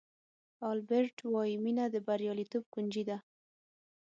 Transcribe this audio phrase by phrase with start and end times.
[0.71, 3.17] البرټ وایي مینه د بریالیتوب کونجي ده.